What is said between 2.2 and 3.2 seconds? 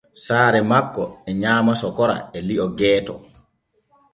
e li’o gooto.